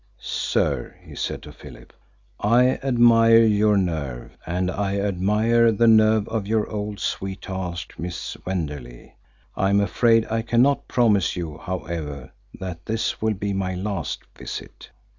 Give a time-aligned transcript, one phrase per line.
[0.17, 1.93] "Sir," he said to Philip,
[2.39, 9.13] "I admire your nerve, and I admire the nerve of your old sweetheart, Miss Wenderley.
[9.55, 14.89] I am afraid I cannot promise you, however, that this will be my last visit."